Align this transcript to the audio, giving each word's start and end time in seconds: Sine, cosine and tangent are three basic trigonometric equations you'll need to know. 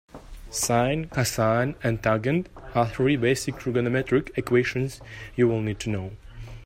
Sine, 0.49 1.07
cosine 1.11 1.75
and 1.83 2.01
tangent 2.01 2.49
are 2.73 2.89
three 2.89 3.15
basic 3.15 3.53
trigonometric 3.57 4.35
equations 4.35 4.99
you'll 5.35 5.61
need 5.61 5.79
to 5.81 5.91
know. 5.91 6.11